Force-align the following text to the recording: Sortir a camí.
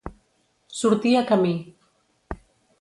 Sortir 0.77 1.13
a 1.19 1.23
camí. 1.33 1.55